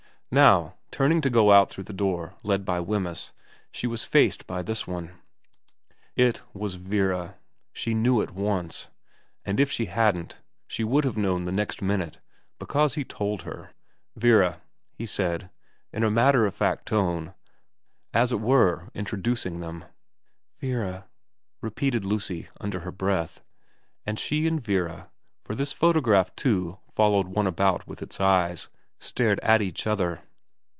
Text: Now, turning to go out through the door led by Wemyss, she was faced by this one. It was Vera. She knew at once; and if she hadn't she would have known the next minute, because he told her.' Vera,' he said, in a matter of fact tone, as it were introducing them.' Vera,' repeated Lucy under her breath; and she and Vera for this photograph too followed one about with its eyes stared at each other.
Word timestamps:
Now, 0.33 0.75
turning 0.91 1.19
to 1.23 1.29
go 1.29 1.51
out 1.51 1.69
through 1.69 1.83
the 1.83 1.91
door 1.91 2.35
led 2.41 2.63
by 2.63 2.79
Wemyss, 2.79 3.33
she 3.69 3.85
was 3.85 4.05
faced 4.05 4.47
by 4.47 4.61
this 4.61 4.87
one. 4.87 5.19
It 6.15 6.41
was 6.53 6.75
Vera. 6.75 7.35
She 7.73 7.93
knew 7.93 8.21
at 8.21 8.31
once; 8.31 8.87
and 9.43 9.59
if 9.59 9.69
she 9.69 9.87
hadn't 9.87 10.37
she 10.67 10.85
would 10.85 11.03
have 11.03 11.17
known 11.17 11.43
the 11.43 11.51
next 11.51 11.81
minute, 11.81 12.19
because 12.59 12.95
he 12.95 13.03
told 13.03 13.41
her.' 13.41 13.71
Vera,' 14.15 14.61
he 14.93 15.05
said, 15.05 15.49
in 15.91 16.01
a 16.05 16.09
matter 16.09 16.45
of 16.45 16.55
fact 16.55 16.85
tone, 16.85 17.33
as 18.13 18.31
it 18.31 18.39
were 18.39 18.87
introducing 18.93 19.59
them.' 19.59 19.83
Vera,' 20.61 21.07
repeated 21.59 22.05
Lucy 22.05 22.47
under 22.57 22.79
her 22.79 22.91
breath; 22.93 23.41
and 24.05 24.17
she 24.17 24.47
and 24.47 24.63
Vera 24.63 25.09
for 25.43 25.55
this 25.55 25.73
photograph 25.73 26.33
too 26.37 26.77
followed 26.95 27.27
one 27.27 27.47
about 27.47 27.85
with 27.85 28.01
its 28.01 28.17
eyes 28.21 28.69
stared 29.03 29.39
at 29.39 29.63
each 29.63 29.87
other. 29.87 30.21